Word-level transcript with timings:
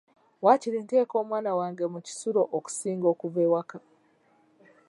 Waakiri 0.43 0.77
nteeka 0.85 1.13
omwana 1.21 1.51
wange 1.59 1.85
mu 1.93 1.99
kisulo 2.05 2.41
okusinga 2.57 3.07
okuva 3.13 3.39
ewaka. 3.47 3.77